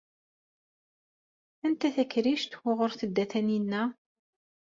[1.65, 3.83] Anta takrict wuɣur tedda Taninna?